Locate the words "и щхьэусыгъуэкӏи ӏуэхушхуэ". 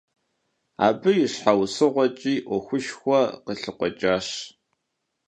1.25-3.19